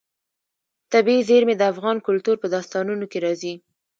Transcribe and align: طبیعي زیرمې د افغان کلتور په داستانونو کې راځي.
طبیعي 0.93 1.21
زیرمې 1.29 1.55
د 1.57 1.61
افغان 1.71 1.97
کلتور 2.07 2.35
په 2.39 2.47
داستانونو 2.55 3.05
کې 3.11 3.19
راځي. 3.25 3.53